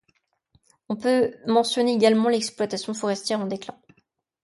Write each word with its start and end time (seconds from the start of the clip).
On 0.89 0.95
peut 0.95 1.35
mentionner 1.45 1.93
également 1.93 2.27
l'exploitation 2.29 2.95
forestière, 2.95 3.39
en 3.39 3.45
déclin. 3.45 3.79